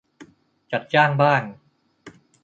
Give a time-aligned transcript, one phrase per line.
[0.71, 1.41] จัดจ้างบ้าง